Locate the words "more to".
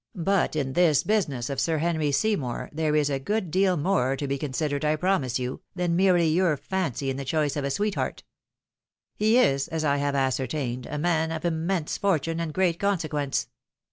3.77-4.27